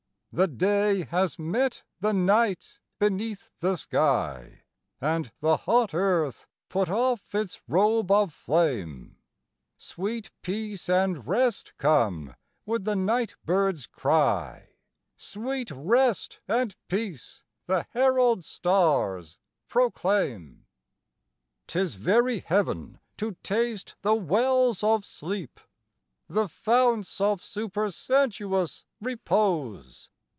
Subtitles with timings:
[0.33, 4.61] The day has met the night beneath the sky,
[5.01, 9.17] And the hot earth put off its robe of flame;
[9.77, 12.33] Sweet peace and rest come
[12.65, 14.69] with the night bird's cry,
[15.17, 19.37] Sweet rest and peace the herald stars
[19.67, 20.65] proclaim.
[21.67, 25.59] 'Tis very heaven to taste the wells of sleep,
[26.29, 30.07] The founts of supersensuous repose!